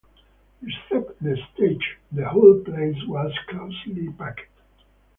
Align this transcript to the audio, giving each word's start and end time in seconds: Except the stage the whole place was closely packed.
Except 0.63 1.21
the 1.21 1.37
stage 1.53 1.99
the 2.11 2.27
whole 2.27 2.57
place 2.61 2.97
was 3.05 3.31
closely 3.49 4.09
packed. 4.17 4.49